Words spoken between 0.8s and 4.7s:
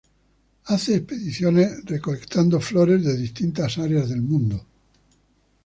expediciones recolectando flora de distintas áreas del mundo, e.g.